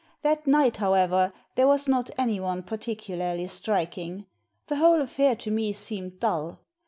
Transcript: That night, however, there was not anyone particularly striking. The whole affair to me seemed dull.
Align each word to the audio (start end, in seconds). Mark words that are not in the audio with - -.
That 0.23 0.47
night, 0.47 0.77
however, 0.77 1.31
there 1.53 1.67
was 1.67 1.87
not 1.87 2.09
anyone 2.17 2.63
particularly 2.63 3.45
striking. 3.45 4.25
The 4.65 4.77
whole 4.77 4.99
affair 4.99 5.35
to 5.35 5.51
me 5.51 5.73
seemed 5.73 6.19
dull. 6.19 6.59